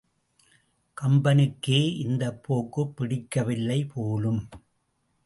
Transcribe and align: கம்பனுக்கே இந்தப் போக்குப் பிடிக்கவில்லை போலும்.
கம்பனுக்கே 0.97 1.97
இந்தப் 1.97 2.43
போக்குப் 2.43 2.95
பிடிக்கவில்லை 2.95 3.85
போலும். 3.85 4.41